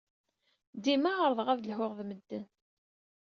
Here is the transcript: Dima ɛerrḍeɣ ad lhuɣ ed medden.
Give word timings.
Dima 0.83 1.11
ɛerrḍeɣ 1.21 1.47
ad 1.49 1.61
lhuɣ 1.69 1.91
ed 1.93 1.99
medden. 2.09 2.45